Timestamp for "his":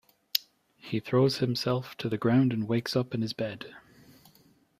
3.21-3.33